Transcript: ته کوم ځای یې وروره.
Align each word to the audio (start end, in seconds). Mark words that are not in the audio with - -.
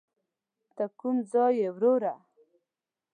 ته 0.75 0.83
کوم 0.99 1.15
ځای 1.31 1.53
یې 1.61 1.69
وروره. 1.75 2.13